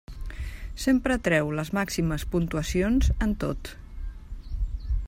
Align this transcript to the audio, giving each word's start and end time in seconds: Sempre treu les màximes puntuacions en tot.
Sempre 0.85 1.17
treu 1.27 1.51
les 1.59 1.71
màximes 1.79 2.27
puntuacions 2.33 3.13
en 3.27 3.37
tot. 3.45 3.73